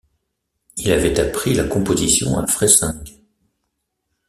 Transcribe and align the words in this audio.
Il 0.77 0.91
avait 0.93 1.19
appris 1.19 1.53
la 1.53 1.65
composition 1.65 2.35
à 2.39 2.47
Freising. 2.47 3.21